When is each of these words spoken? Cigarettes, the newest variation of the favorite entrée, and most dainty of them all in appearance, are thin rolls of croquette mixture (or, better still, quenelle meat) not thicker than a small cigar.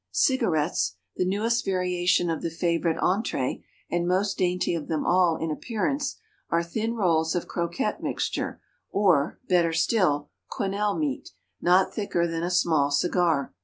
Cigarettes, 0.09 0.95
the 1.15 1.25
newest 1.27 1.63
variation 1.63 2.31
of 2.31 2.41
the 2.41 2.49
favorite 2.49 2.97
entrée, 2.97 3.63
and 3.87 4.07
most 4.07 4.35
dainty 4.35 4.73
of 4.73 4.87
them 4.87 5.05
all 5.05 5.35
in 5.37 5.51
appearance, 5.51 6.17
are 6.49 6.63
thin 6.63 6.95
rolls 6.95 7.35
of 7.35 7.47
croquette 7.47 8.01
mixture 8.01 8.59
(or, 8.89 9.39
better 9.47 9.73
still, 9.73 10.31
quenelle 10.49 10.97
meat) 10.97 11.33
not 11.61 11.93
thicker 11.93 12.25
than 12.25 12.41
a 12.41 12.49
small 12.49 12.89
cigar. 12.89 13.53